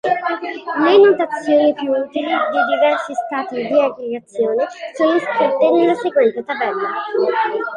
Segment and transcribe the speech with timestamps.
[0.83, 6.89] Le notazioni più utili di diversi stati di aggregazione sono iscritte nella seguente tabella.